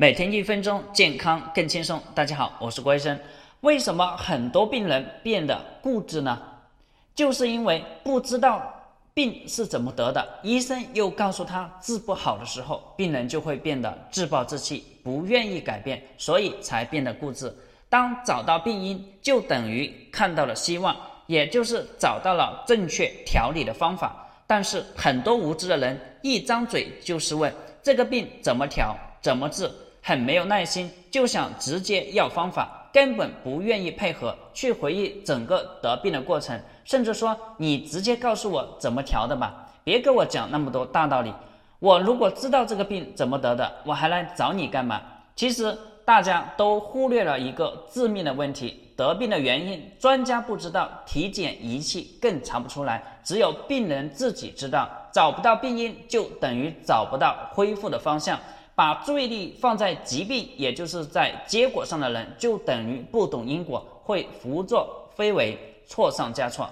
[0.00, 2.00] 每天一分钟，健康更轻松。
[2.14, 3.18] 大家好，我是郭医生。
[3.62, 6.40] 为什么很多病人变得固执呢？
[7.16, 8.62] 就是因为不知道
[9.12, 17.52] 病是怎么得的，医生又告诉他治不好的时候，病人就会变得自暴自弃，不愿意改变，所以才变得固执。
[17.88, 24.28] 当找到病因，就等于看到了希望，也就是找到了正确调理的方法。
[24.46, 29.68] 但是很多无知的人一张嘴就是问这个病怎么调，怎么治。
[30.08, 41.30] 很没有耐心，就想直接要方法，根本不愿意配合去回忆整个得病的过程，甚至说你直接告诉我怎么调的吧，别给我讲那么多大道理。
[41.78, 44.98] 我如果知道这个病怎么得的，我还来找你干嘛？
[45.36, 45.76] 其实
[46.06, 54.88] 大家都忽略了一个致命的问题：得病的原因，专家不知道，体检仪器更查不出来，只有病人自己知道。
[55.12, 58.38] 找不到病因，就等于找不到恢复的方向。
[58.78, 66.70] 把注意力放在疾病，也就是在结果上的人，就等于不懂因果，会胡作非为，错上加错。